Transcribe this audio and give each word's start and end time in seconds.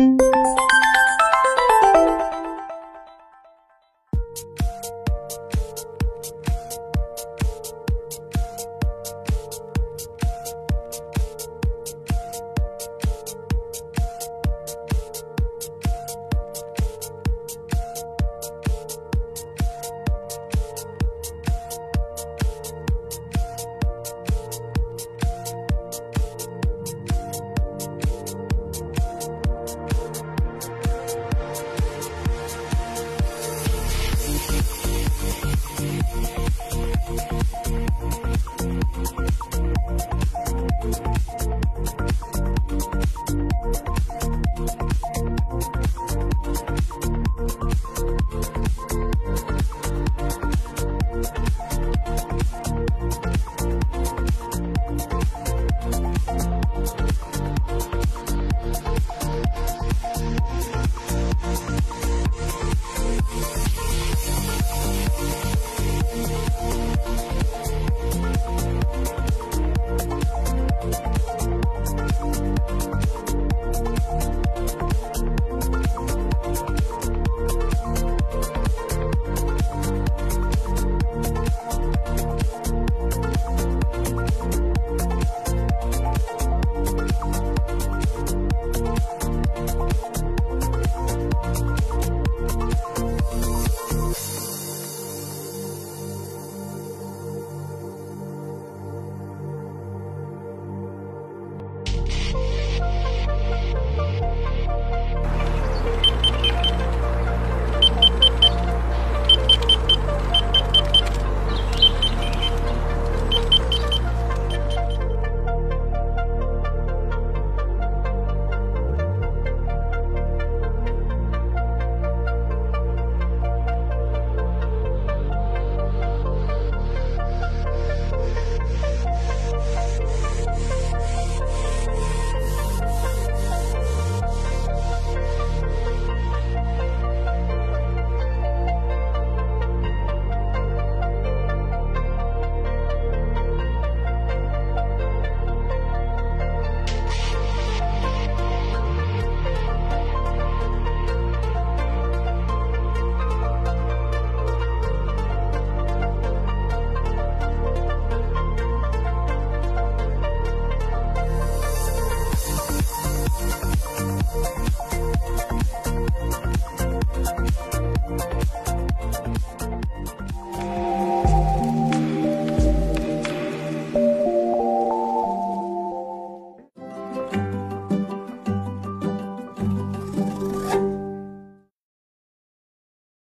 Música 0.00 0.59